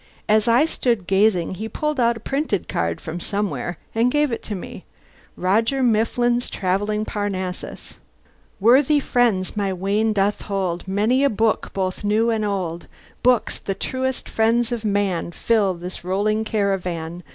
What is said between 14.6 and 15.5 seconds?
of man,